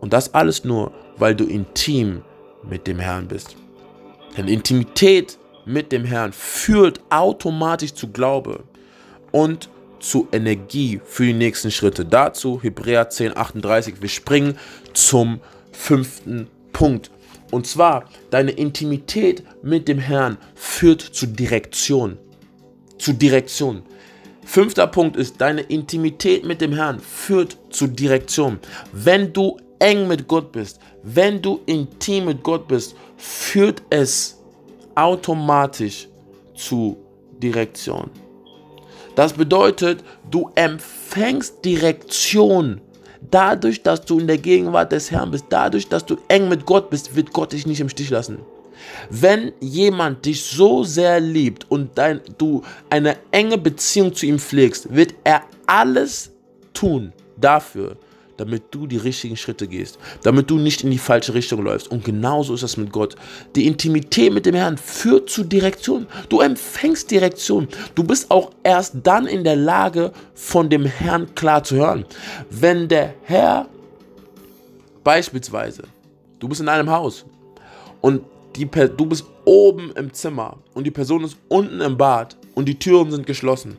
Und 0.00 0.12
das 0.12 0.34
alles 0.34 0.64
nur, 0.64 0.92
weil 1.18 1.34
du 1.34 1.44
intim 1.44 2.22
mit 2.68 2.86
dem 2.86 2.98
Herrn 2.98 3.28
bist. 3.28 3.54
Denn 4.36 4.48
Intimität 4.48 5.38
mit 5.66 5.92
dem 5.92 6.04
Herrn 6.04 6.32
führt 6.32 7.00
automatisch 7.10 7.94
zu 7.94 8.08
Glaube 8.08 8.64
und 9.30 9.68
zu 10.00 10.28
Energie 10.32 11.00
für 11.04 11.26
die 11.26 11.32
nächsten 11.32 11.70
Schritte. 11.70 12.04
Dazu 12.04 12.60
Hebräer 12.62 13.08
10, 13.08 13.36
38. 13.36 14.00
Wir 14.00 14.08
springen 14.08 14.58
zum 14.92 15.40
fünften 15.72 16.48
Punkt. 16.72 17.10
Und 17.50 17.66
zwar, 17.66 18.08
deine 18.30 18.52
Intimität 18.52 19.42
mit 19.62 19.88
dem 19.88 19.98
Herrn 19.98 20.38
führt 20.54 21.00
zu 21.00 21.26
Direktion. 21.26 22.18
Zu 22.98 23.12
Direktion. 23.12 23.82
Fünfter 24.44 24.86
Punkt 24.86 25.16
ist, 25.16 25.40
deine 25.40 25.62
Intimität 25.62 26.44
mit 26.44 26.60
dem 26.60 26.72
Herrn 26.72 27.00
führt 27.00 27.56
zu 27.70 27.86
Direktion. 27.86 28.58
Wenn 28.92 29.32
du 29.32 29.56
eng 29.78 30.08
mit 30.08 30.26
Gott 30.28 30.52
bist, 30.52 30.80
wenn 31.02 31.40
du 31.40 31.60
intim 31.66 32.26
mit 32.26 32.42
Gott 32.42 32.68
bist, 32.68 32.94
führt 33.16 33.82
es 33.90 34.38
automatisch 34.94 36.08
zu 36.54 36.96
Direktion. 37.38 38.10
Das 39.14 39.32
bedeutet, 39.32 40.04
du 40.30 40.50
empfängst 40.54 41.64
Direktion 41.64 42.80
Dadurch, 43.30 43.82
dass 43.82 44.04
du 44.04 44.18
in 44.18 44.26
der 44.26 44.38
Gegenwart 44.38 44.92
des 44.92 45.10
Herrn 45.10 45.30
bist, 45.30 45.46
dadurch, 45.50 45.88
dass 45.88 46.06
du 46.06 46.16
eng 46.28 46.48
mit 46.48 46.64
Gott 46.64 46.90
bist, 46.90 47.14
wird 47.14 47.32
Gott 47.32 47.52
dich 47.52 47.66
nicht 47.66 47.80
im 47.80 47.88
Stich 47.88 48.10
lassen. 48.10 48.38
Wenn 49.10 49.52
jemand 49.60 50.24
dich 50.24 50.42
so 50.42 50.84
sehr 50.84 51.20
liebt 51.20 51.70
und 51.70 51.98
dein, 51.98 52.20
du 52.38 52.62
eine 52.88 53.18
enge 53.30 53.58
Beziehung 53.58 54.14
zu 54.14 54.24
ihm 54.24 54.38
pflegst, 54.38 54.94
wird 54.94 55.14
er 55.22 55.42
alles 55.66 56.32
tun 56.72 57.12
dafür, 57.36 57.96
damit 58.40 58.62
du 58.70 58.86
die 58.86 58.96
richtigen 58.96 59.36
Schritte 59.36 59.68
gehst, 59.68 59.98
damit 60.22 60.48
du 60.48 60.56
nicht 60.56 60.82
in 60.82 60.90
die 60.90 60.96
falsche 60.96 61.34
Richtung 61.34 61.62
läufst. 61.62 61.88
Und 61.88 62.06
genauso 62.06 62.54
ist 62.54 62.62
das 62.62 62.78
mit 62.78 62.90
Gott. 62.90 63.14
Die 63.54 63.66
Intimität 63.66 64.32
mit 64.32 64.46
dem 64.46 64.54
Herrn 64.54 64.78
führt 64.78 65.28
zu 65.28 65.44
Direktion. 65.44 66.06
Du 66.30 66.40
empfängst 66.40 67.10
Direktion. 67.10 67.68
Du 67.94 68.02
bist 68.02 68.30
auch 68.30 68.50
erst 68.62 68.94
dann 69.02 69.26
in 69.26 69.44
der 69.44 69.56
Lage, 69.56 70.12
von 70.32 70.70
dem 70.70 70.86
Herrn 70.86 71.34
klar 71.34 71.62
zu 71.64 71.76
hören. 71.76 72.06
Wenn 72.48 72.88
der 72.88 73.12
Herr 73.24 73.68
beispielsweise, 75.04 75.82
du 76.38 76.48
bist 76.48 76.62
in 76.62 76.68
einem 76.70 76.88
Haus 76.88 77.26
und 78.00 78.22
die, 78.56 78.64
du 78.64 79.04
bist 79.04 79.26
oben 79.44 79.92
im 79.96 80.14
Zimmer 80.14 80.56
und 80.72 80.84
die 80.84 80.90
Person 80.90 81.24
ist 81.24 81.36
unten 81.48 81.82
im 81.82 81.98
Bad 81.98 82.38
und 82.60 82.66
die 82.66 82.78
Türen 82.78 83.10
sind 83.10 83.26
geschlossen, 83.26 83.78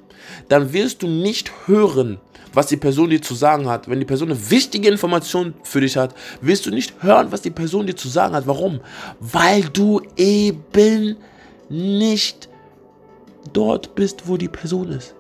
dann 0.50 0.74
wirst 0.74 1.04
du 1.04 1.08
nicht 1.08 1.52
hören, 1.68 2.20
was 2.52 2.66
die 2.66 2.78
Person 2.78 3.12
dir 3.12 3.22
zu 3.22 3.36
sagen 3.36 3.70
hat. 3.70 3.88
Wenn 3.88 4.00
die 4.00 4.08
Person 4.08 4.32
eine 4.32 4.50
wichtige 4.50 4.90
Information 4.90 5.54
für 5.62 5.82
dich 5.82 5.98
hat, 5.98 6.16
wirst 6.42 6.66
du 6.66 6.72
nicht 6.72 6.96
hören, 7.04 7.32
was 7.32 7.44
die 7.44 7.52
Person 7.52 7.86
dir 7.86 7.96
zu 7.96 8.10
sagen 8.10 8.34
hat. 8.34 8.48
Warum? 8.48 8.80
Weil 9.20 9.62
du 9.66 10.02
eben 10.18 11.16
nicht 11.70 12.50
dort 13.54 13.94
bist, 13.94 14.28
wo 14.28 14.36
die 14.36 14.48
Person 14.48 14.90
ist. 14.90 15.14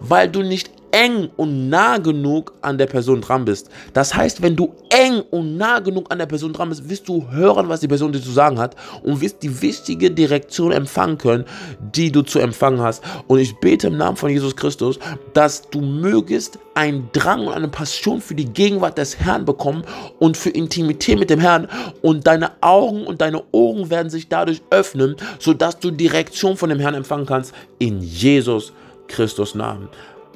Weil 0.00 0.28
du 0.28 0.42
nicht 0.42 0.72
eng 0.94 1.28
und 1.36 1.68
nah 1.68 1.98
genug 1.98 2.52
an 2.62 2.78
der 2.78 2.86
Person 2.86 3.20
dran 3.20 3.44
bist. 3.44 3.68
Das 3.92 4.14
heißt, 4.14 4.42
wenn 4.42 4.54
du 4.54 4.72
eng 4.90 5.22
und 5.32 5.56
nah 5.56 5.80
genug 5.80 6.10
an 6.12 6.18
der 6.18 6.26
Person 6.26 6.52
dran 6.52 6.68
bist, 6.68 6.88
wirst 6.88 7.08
du 7.08 7.28
hören, 7.32 7.68
was 7.68 7.80
die 7.80 7.88
Person 7.88 8.12
dir 8.12 8.22
zu 8.22 8.30
sagen 8.30 8.60
hat 8.60 8.76
und 9.02 9.20
wirst 9.20 9.42
die 9.42 9.60
wichtige 9.60 10.12
Direktion 10.12 10.70
empfangen 10.70 11.18
können, 11.18 11.46
die 11.80 12.12
du 12.12 12.22
zu 12.22 12.38
empfangen 12.38 12.80
hast. 12.80 13.02
Und 13.26 13.40
ich 13.40 13.56
bete 13.56 13.88
im 13.88 13.96
Namen 13.96 14.16
von 14.16 14.30
Jesus 14.30 14.54
Christus, 14.54 15.00
dass 15.32 15.68
du 15.68 15.80
mögest 15.80 16.60
einen 16.74 17.08
Drang 17.12 17.48
und 17.48 17.54
eine 17.54 17.68
Passion 17.68 18.20
für 18.20 18.36
die 18.36 18.46
Gegenwart 18.52 18.96
des 18.96 19.18
Herrn 19.18 19.44
bekommen 19.44 19.82
und 20.20 20.36
für 20.36 20.50
Intimität 20.50 21.18
mit 21.18 21.28
dem 21.28 21.40
Herrn 21.40 21.66
und 22.02 22.26
deine 22.28 22.52
Augen 22.60 23.04
und 23.04 23.20
deine 23.20 23.42
Ohren 23.50 23.90
werden 23.90 24.10
sich 24.10 24.28
dadurch 24.28 24.62
öffnen, 24.70 25.16
sodass 25.40 25.80
du 25.80 25.90
Direktion 25.90 26.56
von 26.56 26.68
dem 26.68 26.78
Herrn 26.78 26.94
empfangen 26.94 27.26
kannst 27.26 27.52
in 27.80 28.00
Jesus 28.00 28.72
Christus 29.08 29.54
Namen. 29.56 29.88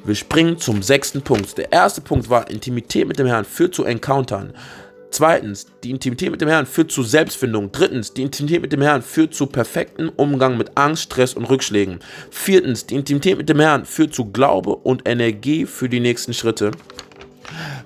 Wir 0.05 0.15
springen 0.15 0.57
zum 0.57 0.81
sechsten 0.81 1.21
Punkt. 1.21 1.57
Der 1.57 1.71
erste 1.71 2.01
Punkt 2.01 2.29
war, 2.29 2.49
Intimität 2.49 3.07
mit 3.07 3.19
dem 3.19 3.27
Herrn 3.27 3.45
führt 3.45 3.75
zu 3.75 3.83
Encountern. 3.83 4.53
Zweitens, 5.11 5.67
die 5.83 5.91
Intimität 5.91 6.31
mit 6.31 6.39
dem 6.39 6.49
Herrn 6.49 6.65
führt 6.65 6.91
zu 6.91 7.03
Selbstfindung. 7.03 7.71
Drittens, 7.71 8.13
die 8.13 8.21
Intimität 8.21 8.61
mit 8.61 8.71
dem 8.71 8.81
Herrn 8.81 9.01
führt 9.01 9.33
zu 9.33 9.47
perfektem 9.47 10.09
Umgang 10.15 10.57
mit 10.57 10.77
Angst, 10.77 11.03
Stress 11.03 11.33
und 11.33 11.45
Rückschlägen. 11.45 11.99
Viertens, 12.31 12.85
die 12.85 12.95
Intimität 12.95 13.37
mit 13.37 13.49
dem 13.49 13.59
Herrn 13.59 13.85
führt 13.85 14.13
zu 14.13 14.25
Glaube 14.25 14.75
und 14.75 15.07
Energie 15.07 15.65
für 15.65 15.89
die 15.89 15.99
nächsten 15.99 16.33
Schritte. 16.33 16.71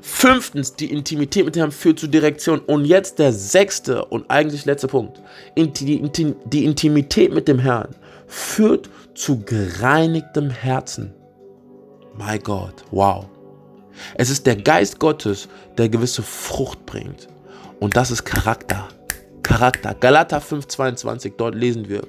Fünftens, 0.01 0.75
die 0.75 0.91
Intimität 0.91 1.45
mit 1.45 1.55
dem 1.55 1.61
Herrn 1.61 1.71
führt 1.71 1.99
zu 1.99 2.07
Direktion. 2.07 2.59
Und 2.59 2.85
jetzt 2.85 3.19
der 3.19 3.31
sechste 3.33 4.05
und 4.05 4.29
eigentlich 4.29 4.65
letzte 4.65 4.87
Punkt. 4.87 5.21
Die 5.57 6.65
Intimität 6.65 7.33
mit 7.33 7.47
dem 7.47 7.59
Herrn 7.59 7.95
führt 8.27 8.89
zu 9.15 9.41
gereinigtem 9.43 10.49
Herzen. 10.49 11.13
My 12.17 12.37
Gott, 12.37 12.83
wow. 12.91 13.25
Es 14.15 14.29
ist 14.29 14.45
der 14.45 14.55
Geist 14.55 14.99
Gottes, 14.99 15.47
der 15.77 15.89
gewisse 15.89 16.23
Frucht 16.23 16.85
bringt. 16.85 17.27
Und 17.79 17.95
das 17.95 18.11
ist 18.11 18.23
Charakter. 18.23 18.87
Charakter. 19.43 19.93
Galater 19.93 20.39
5,22, 20.39 21.33
dort 21.37 21.55
lesen 21.55 21.89
wir, 21.89 22.03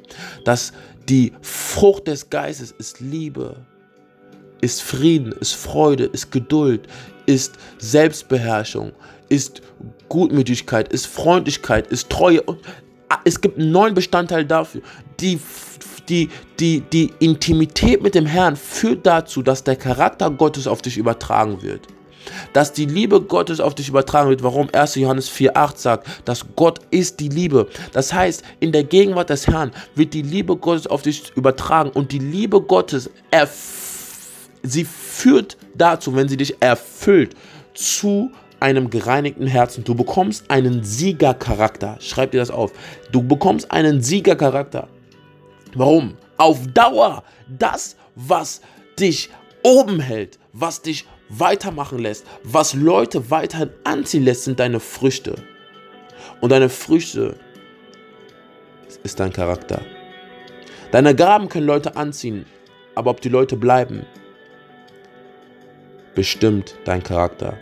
dass 0.45 0.73
die 1.09 1.33
Frucht 1.43 2.07
des 2.07 2.31
Geistes 2.31 2.71
ist 2.71 3.01
Liebe, 3.01 3.57
ist 4.61 4.83
Frieden, 4.83 5.33
ist 5.33 5.55
Freude, 5.55 6.05
ist 6.05 6.31
Geduld, 6.31 6.87
ist 7.27 7.55
Selbstbeherrschung, 7.79 8.93
ist 9.29 9.63
Gutmütigkeit, 10.09 10.93
ist 10.93 11.07
Freundlichkeit, 11.07 11.89
ist 11.89 12.09
Treue. 12.09 12.43
Und 12.43 12.61
es 13.25 13.41
gibt 13.41 13.59
einen 13.59 13.71
neuen 13.71 13.95
Bestandteil 13.95 14.45
dafür. 14.45 14.83
Die 15.21 15.39
die, 16.09 16.29
die, 16.61 16.81
die 16.81 17.13
Intimität 17.19 18.03
mit 18.03 18.15
dem 18.15 18.27
Herrn 18.27 18.57
führt 18.57 19.07
dazu, 19.07 19.43
dass 19.43 19.65
der 19.65 19.77
Charakter 19.77 20.31
Gottes 20.31 20.67
auf 20.67 20.83
dich 20.83 20.99
übertragen 20.99 21.63
wird. 21.63 21.87
Dass 22.53 22.73
die 22.73 22.87
Liebe 22.87 23.21
Gottes 23.21 23.61
auf 23.61 23.75
dich 23.75 23.89
übertragen 23.89 24.31
wird. 24.31 24.43
Warum 24.43 24.69
1. 24.73 24.97
Johannes 24.97 25.31
4,8 25.31 25.77
sagt, 25.77 26.07
dass 26.25 26.45
Gott 26.57 26.81
ist 26.91 27.21
die 27.21 27.29
Liebe. 27.29 27.69
Das 27.93 28.13
heißt, 28.13 28.43
in 28.61 28.73
der 28.73 28.85
Gegenwart 28.85 29.31
des 29.31 29.47
Herrn 29.47 29.73
wird 29.95 30.15
die 30.15 30.23
Liebe 30.23 30.57
Gottes 30.57 30.87
auf 30.87 31.03
dich 31.03 31.33
übertragen. 31.37 31.91
Und 31.91 32.13
die 32.13 32.19
Liebe 32.19 32.61
Gottes, 32.61 33.11
sie 34.63 34.85
führt 34.85 35.57
dazu, 35.75 36.15
wenn 36.15 36.29
sie 36.29 36.37
dich 36.37 36.61
erfüllt, 36.61 37.35
zu 37.75 38.31
einem 38.65 38.89
gereinigten 38.89 39.47
Herzen. 39.47 39.85
Du 39.85 39.95
bekommst 39.95 40.51
einen 40.51 40.83
Siegercharakter. 40.85 41.99
Schreib 42.01 42.31
dir 42.31 42.41
das 42.41 42.51
auf. 42.51 42.73
Du 43.13 43.23
bekommst 43.23 43.71
einen 43.71 44.01
Siegercharakter. 44.01 44.89
Warum? 45.75 46.17
Auf 46.39 46.67
Dauer 46.69 47.25
das, 47.47 47.97
was 48.15 48.63
dich 48.99 49.29
oben 49.63 50.01
hält, 50.01 50.39
was 50.55 50.81
dich 50.81 51.05
weitermachen 51.29 51.99
lässt, 51.99 52.25
was 52.43 52.73
Leute 52.73 53.31
weiterhin 53.31 53.69
anziehen 53.85 54.25
lässt, 54.25 54.45
sind 54.45 54.59
deine 54.59 54.81
Früchte. 54.81 55.35
Und 56.41 56.51
deine 56.51 56.71
Früchte 56.71 57.37
ist 59.03 59.21
dein 59.21 59.33
Charakter. 59.33 59.83
Deine 60.91 61.15
Gaben 61.15 61.51
können 61.51 61.67
Leute 61.67 61.97
anziehen, 61.97 62.47
aber 62.95 63.11
ob 63.11 63.21
die 63.21 63.29
Leute 63.29 63.57
bleiben, 63.57 64.07
bestimmt 66.15 66.77
dein 66.87 67.03
Charakter. 67.03 67.59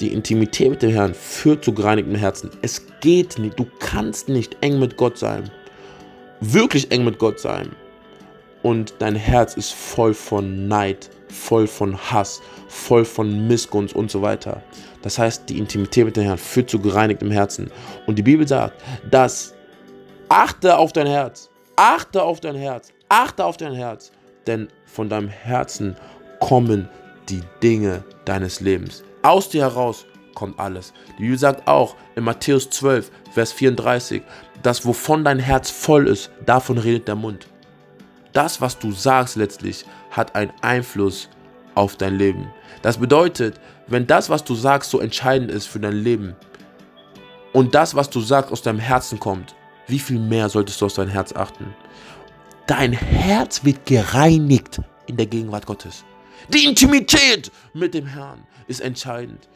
Die 0.00 0.12
Intimität 0.12 0.70
mit 0.70 0.82
dem 0.82 0.90
Herrn 0.90 1.14
führt 1.14 1.64
zu 1.64 1.72
gereinigtem 1.72 2.16
Herzen. 2.16 2.50
Es 2.62 2.82
geht 3.00 3.38
nicht, 3.38 3.58
du 3.58 3.66
kannst 3.78 4.28
nicht 4.28 4.56
eng 4.60 4.78
mit 4.80 4.96
Gott 4.96 5.18
sein. 5.18 5.50
Wirklich 6.40 6.90
eng 6.90 7.04
mit 7.04 7.18
Gott 7.18 7.38
sein. 7.38 7.70
Und 8.62 8.94
dein 8.98 9.14
Herz 9.14 9.54
ist 9.54 9.72
voll 9.72 10.14
von 10.14 10.68
Neid, 10.68 11.10
voll 11.28 11.66
von 11.66 11.96
Hass, 11.96 12.40
voll 12.68 13.04
von 13.04 13.46
Missgunst 13.46 13.94
und 13.94 14.10
so 14.10 14.22
weiter. 14.22 14.62
Das 15.02 15.18
heißt, 15.18 15.48
die 15.48 15.58
Intimität 15.58 16.06
mit 16.06 16.16
dem 16.16 16.24
Herrn 16.24 16.38
führt 16.38 16.70
zu 16.70 16.78
gereinigtem 16.78 17.30
Herzen. 17.30 17.70
Und 18.06 18.18
die 18.18 18.22
Bibel 18.22 18.48
sagt, 18.48 18.82
dass 19.10 19.54
achte 20.28 20.76
auf 20.76 20.92
dein 20.92 21.06
Herz, 21.06 21.50
achte 21.76 22.22
auf 22.22 22.40
dein 22.40 22.56
Herz, 22.56 22.92
achte 23.08 23.44
auf 23.44 23.58
dein 23.58 23.74
Herz, 23.74 24.10
denn 24.46 24.68
von 24.86 25.08
deinem 25.08 25.28
Herzen 25.28 25.94
kommen 26.40 26.88
die 27.28 27.42
Dinge 27.62 28.02
deines 28.24 28.60
Lebens. 28.60 29.04
Aus 29.24 29.48
dir 29.48 29.62
heraus 29.62 30.04
kommt 30.34 30.60
alles. 30.60 30.92
Die 31.16 31.22
Bibel 31.22 31.38
sagt 31.38 31.66
auch 31.66 31.96
in 32.14 32.24
Matthäus 32.24 32.68
12, 32.68 33.10
Vers 33.32 33.52
34, 33.52 34.22
dass 34.62 34.84
wovon 34.84 35.24
dein 35.24 35.38
Herz 35.38 35.70
voll 35.70 36.08
ist, 36.08 36.30
davon 36.44 36.76
redet 36.76 37.08
der 37.08 37.14
Mund. 37.14 37.46
Das, 38.34 38.60
was 38.60 38.78
du 38.78 38.92
sagst 38.92 39.36
letztlich, 39.36 39.86
hat 40.10 40.34
einen 40.34 40.52
Einfluss 40.60 41.30
auf 41.74 41.96
dein 41.96 42.16
Leben. 42.16 42.52
Das 42.82 42.98
bedeutet, 42.98 43.58
wenn 43.86 44.06
das, 44.06 44.28
was 44.28 44.44
du 44.44 44.54
sagst, 44.54 44.90
so 44.90 45.00
entscheidend 45.00 45.50
ist 45.50 45.68
für 45.68 45.80
dein 45.80 45.96
Leben 45.96 46.36
und 47.54 47.74
das, 47.74 47.94
was 47.94 48.10
du 48.10 48.20
sagst, 48.20 48.52
aus 48.52 48.60
deinem 48.60 48.78
Herzen 48.78 49.18
kommt, 49.18 49.54
wie 49.86 50.00
viel 50.00 50.18
mehr 50.18 50.50
solltest 50.50 50.82
du 50.82 50.84
aus 50.84 50.94
deinem 50.94 51.08
Herz 51.08 51.32
achten? 51.32 51.74
Dein 52.66 52.92
Herz 52.92 53.64
wird 53.64 53.86
gereinigt 53.86 54.82
in 55.06 55.16
der 55.16 55.26
Gegenwart 55.26 55.64
Gottes. 55.64 56.04
Die 56.48 56.66
Intimität 56.66 57.50
mit 57.72 57.94
dem 57.94 58.04
Herrn 58.04 58.46
ist 58.68 58.80
entscheidend, 58.80 59.48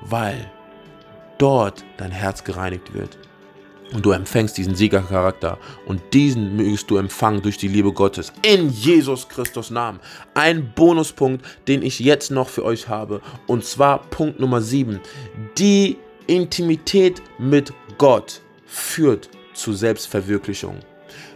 weil 0.00 0.50
dort 1.38 1.84
dein 1.96 2.10
Herz 2.10 2.44
gereinigt 2.44 2.94
wird. 2.94 3.18
Und 3.92 4.06
du 4.06 4.12
empfängst 4.12 4.56
diesen 4.56 4.74
Siegercharakter. 4.74 5.58
Und 5.86 6.00
diesen 6.14 6.56
mögest 6.56 6.90
du 6.90 6.96
empfangen 6.96 7.42
durch 7.42 7.58
die 7.58 7.68
Liebe 7.68 7.92
Gottes. 7.92 8.32
In 8.42 8.70
Jesus 8.70 9.28
Christus 9.28 9.70
Namen. 9.70 10.00
Ein 10.34 10.72
Bonuspunkt, 10.74 11.44
den 11.68 11.82
ich 11.82 12.00
jetzt 12.00 12.30
noch 12.30 12.48
für 12.48 12.64
euch 12.64 12.88
habe. 12.88 13.20
Und 13.46 13.64
zwar 13.64 13.98
Punkt 13.98 14.40
Nummer 14.40 14.62
7. 14.62 15.00
Die 15.58 15.98
Intimität 16.26 17.22
mit 17.38 17.72
Gott 17.98 18.40
führt 18.64 19.28
zu 19.52 19.74
Selbstverwirklichung. 19.74 20.78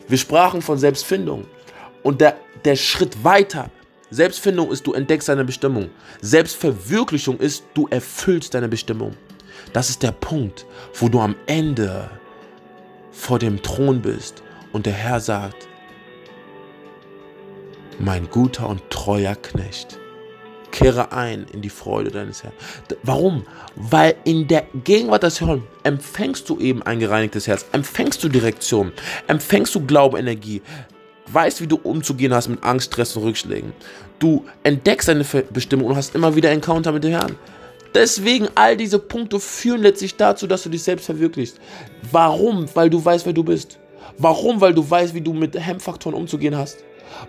Wir 0.09 0.19
sprachen 0.19 0.63
von 0.63 0.79
Selbstfindung. 0.79 1.45
Und 2.03 2.21
der, 2.21 2.37
der 2.65 2.77
Schritt 2.77 3.23
weiter 3.23 3.71
Selbstfindung 4.11 4.71
ist, 4.71 4.87
du 4.87 4.93
entdeckst 4.93 5.29
deine 5.29 5.45
Bestimmung. 5.45 5.91
Selbstverwirklichung 6.21 7.39
ist, 7.39 7.65
du 7.75 7.89
erfüllst 7.89 8.55
deine 8.55 8.69
Bestimmung. 8.69 9.17
Das 9.73 9.91
ist 9.91 10.03
der 10.03 10.13
Punkt, 10.13 10.67
wo 10.95 11.09
du 11.09 11.21
am 11.21 11.35
Ende 11.47 12.09
vor 13.11 13.39
dem 13.39 13.63
Thron 13.63 14.01
bist 14.03 14.43
und 14.73 14.87
der 14.87 14.93
Herr 14.93 15.21
sagt, 15.21 15.69
mein 17.99 18.29
guter 18.31 18.69
und 18.69 18.89
treuer 18.91 19.35
Knecht, 19.35 19.99
kehre 20.71 21.13
ein 21.13 21.47
in 21.53 21.63
die 21.63 21.71
Freude 21.71 22.11
deines 22.11 22.43
Herrn. 22.43 22.53
Warum? 23.03 23.47
Weil 23.75 24.17
in 24.25 24.47
der 24.47 24.67
Gegenwart 24.85 25.23
des 25.23 25.41
Herrn 25.41 25.63
empfängst 25.83 26.49
du 26.49 26.61
eben 26.61 26.83
ein 26.83 27.01
gereinigtes 27.01 27.47
Herz, 27.49 27.65
empfängst 27.73 28.23
du 28.23 28.29
Direktion, 28.29 28.93
empfängst 29.27 29.75
du 29.75 29.87
Glaube, 29.87 30.19
Energie, 30.19 30.61
weißt, 31.33 31.61
wie 31.61 31.67
du 31.67 31.77
umzugehen 31.77 32.35
hast 32.35 32.49
mit 32.49 32.63
Angst, 32.63 32.93
Stress 32.93 33.17
und 33.17 33.25
Rückschlägen. 33.25 33.73
Du 34.19 34.45
entdeckst 34.63 35.09
deine 35.09 35.25
Bestimmung 35.53 35.89
und 35.89 35.97
hast 35.97 36.15
immer 36.15 36.35
wieder 36.35 36.51
Encounter 36.51 36.93
mit 36.93 37.05
dem 37.05 37.13
Herrn. 37.13 37.37
Deswegen, 37.95 38.49
all 38.55 38.77
diese 38.77 38.99
Punkte 38.99 39.41
führen 39.41 39.83
letztlich 39.83 40.17
dazu, 40.17 40.47
dass 40.47 40.63
du 40.63 40.69
dich 40.69 40.83
selbst 40.83 41.07
verwirklichst. 41.07 41.59
Warum? 42.13 42.67
Weil 42.75 42.91
du 42.91 43.03
weißt, 43.03 43.25
wer 43.25 43.33
du 43.33 43.43
bist. 43.43 43.79
Warum? 44.19 44.61
Weil 44.61 44.75
du 44.75 44.89
weißt, 44.89 45.15
wie 45.15 45.21
du 45.21 45.33
mit 45.33 45.59
Hemmfaktoren 45.59 46.17
umzugehen 46.17 46.57
hast. 46.57 46.79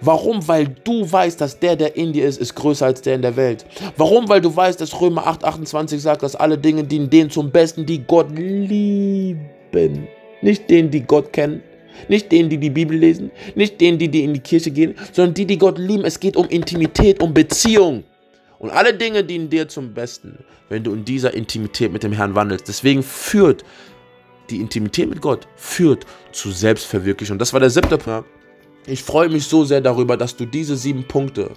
Warum? 0.02 0.46
Weil 0.48 0.68
du 0.84 1.10
weißt, 1.10 1.40
dass 1.40 1.60
der, 1.60 1.76
der 1.76 1.96
in 1.96 2.12
dir 2.14 2.28
ist, 2.28 2.40
ist 2.40 2.56
größer 2.56 2.86
als 2.86 3.02
der 3.02 3.16
in 3.16 3.22
der 3.22 3.36
Welt. 3.36 3.66
Warum? 3.96 4.28
Weil 4.28 4.42
du 4.42 4.54
weißt, 4.54 4.82
dass 4.82 5.00
Römer 5.00 5.28
8, 5.28 5.44
28 5.44 6.02
sagt, 6.02 6.24
dass 6.24 6.36
alle 6.36 6.58
Dinge 6.58 6.84
dienen 6.84 7.10
denen 7.10 7.30
zum 7.30 7.52
Besten, 7.52 7.86
die 7.86 8.04
Gott 8.04 8.28
lieben. 8.32 9.40
Nicht 10.42 10.70
denen, 10.70 10.92
die 10.92 11.02
Gott 11.02 11.32
kennen. 11.34 11.64
Nicht 12.08 12.32
denen, 12.32 12.50
die 12.50 12.58
die 12.58 12.70
Bibel 12.70 12.98
lesen. 12.98 13.32
Nicht 13.56 13.80
denen, 13.82 13.98
die, 13.98 14.10
die 14.10 14.24
in 14.24 14.34
die 14.34 14.40
Kirche 14.40 14.72
gehen. 14.72 14.96
Sondern 15.12 15.34
die, 15.34 15.46
die 15.46 15.58
Gott 15.58 15.78
lieben. 15.78 16.06
Es 16.06 16.20
geht 16.20 16.36
um 16.36 16.48
Intimität, 16.50 17.22
um 17.22 17.34
Beziehung. 17.34 18.04
Und 18.60 18.72
alle 18.72 18.94
Dinge 18.94 19.24
dienen 19.24 19.50
dir 19.50 19.68
zum 19.68 19.94
Besten, 19.94 20.40
wenn 20.70 20.84
du 20.84 20.94
in 20.94 21.06
dieser 21.06 21.34
Intimität 21.34 21.92
mit 21.92 22.04
dem 22.04 22.12
Herrn 22.12 22.34
wandelst. 22.34 22.68
Deswegen 22.68 23.04
führt 23.04 23.64
die 24.50 24.62
Intimität 24.62 25.10
mit 25.10 25.22
Gott 25.22 25.48
führt 25.56 26.06
zu 26.32 26.52
Selbstverwirklichung. 26.52 27.38
Das 27.38 27.54
war 27.54 27.60
der 27.60 27.70
siebte 27.70 27.98
Punkt. 27.98 28.28
Ich 28.86 29.04
freue 29.04 29.30
mich 29.30 29.46
so 29.46 29.66
sehr 29.66 29.82
darüber, 29.82 30.16
dass 30.16 30.36
du 30.36 30.46
diese 30.46 30.78
sieben 30.78 31.04
Punkte 31.04 31.52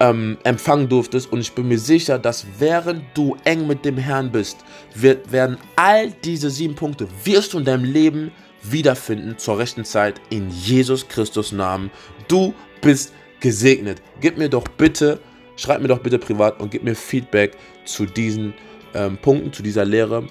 ähm, 0.00 0.38
empfangen 0.44 0.88
durftest 0.88 1.30
und 1.30 1.40
ich 1.40 1.52
bin 1.52 1.68
mir 1.68 1.78
sicher, 1.78 2.18
dass 2.18 2.46
während 2.58 3.02
du 3.12 3.36
eng 3.44 3.66
mit 3.66 3.84
dem 3.84 3.98
Herrn 3.98 4.32
bist, 4.32 4.56
wird, 4.94 5.30
werden 5.30 5.58
all 5.76 6.10
diese 6.24 6.48
sieben 6.48 6.74
Punkte 6.74 7.06
wirst 7.24 7.52
du 7.52 7.58
in 7.58 7.66
deinem 7.66 7.84
Leben 7.84 8.32
wiederfinden 8.62 9.38
zur 9.38 9.58
rechten 9.58 9.84
Zeit 9.84 10.20
in 10.30 10.50
Jesus 10.50 11.08
Christus 11.08 11.52
Namen. 11.52 11.90
Du 12.28 12.54
bist 12.80 13.12
gesegnet. 13.40 14.02
Gib 14.20 14.38
mir 14.38 14.48
doch 14.48 14.68
bitte 14.68 15.20
Schreib 15.60 15.82
mir 15.82 15.88
doch 15.88 15.98
bitte 15.98 16.18
privat 16.18 16.58
und 16.58 16.70
gib 16.70 16.84
mir 16.84 16.94
Feedback 16.94 17.54
zu 17.84 18.06
diesen 18.06 18.54
ähm, 18.94 19.18
Punkten, 19.18 19.52
zu 19.52 19.62
dieser 19.62 19.84
Lehre. 19.84 20.26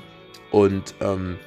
Und 0.49 0.95
ähm, 1.01 1.37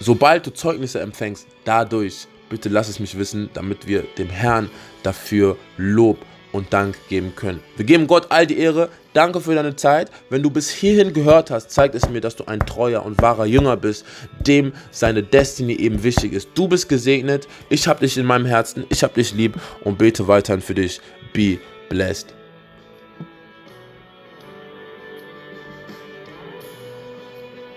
sobald 0.00 0.46
du 0.46 0.50
Zeugnisse 0.50 1.00
empfängst, 1.00 1.46
dadurch, 1.64 2.26
bitte 2.50 2.68
lass 2.68 2.90
es 2.90 3.00
mich 3.00 3.16
wissen, 3.18 3.48
damit 3.54 3.86
wir 3.86 4.02
dem 4.18 4.28
Herrn 4.28 4.68
dafür 5.02 5.56
Lob 5.78 6.18
und 6.52 6.72
Dank 6.72 6.96
geben 7.08 7.34
können. 7.34 7.60
Wir 7.76 7.84
geben 7.84 8.06
Gott 8.06 8.26
all 8.30 8.46
die 8.46 8.58
Ehre. 8.58 8.88
Danke 9.12 9.40
für 9.40 9.54
deine 9.54 9.76
Zeit. 9.76 10.10
Wenn 10.30 10.42
du 10.42 10.50
bis 10.50 10.70
hierhin 10.70 11.12
gehört 11.12 11.50
hast, 11.50 11.70
zeigt 11.70 11.94
es 11.94 12.08
mir, 12.08 12.20
dass 12.20 12.36
du 12.36 12.44
ein 12.44 12.60
treuer 12.60 13.04
und 13.04 13.20
wahrer 13.20 13.46
Jünger 13.46 13.76
bist, 13.76 14.04
dem 14.40 14.72
seine 14.90 15.22
Destiny 15.22 15.74
eben 15.74 16.02
wichtig 16.02 16.32
ist. 16.32 16.50
Du 16.54 16.68
bist 16.68 16.88
gesegnet. 16.88 17.48
Ich 17.68 17.88
habe 17.88 18.00
dich 18.00 18.16
in 18.16 18.26
meinem 18.26 18.46
Herzen. 18.46 18.84
Ich 18.90 19.02
habe 19.02 19.14
dich 19.14 19.34
lieb 19.34 19.54
und 19.84 19.98
bete 19.98 20.28
weiterhin 20.28 20.62
für 20.62 20.74
dich. 20.74 21.00
Be 21.32 21.58
blessed. 21.88 22.37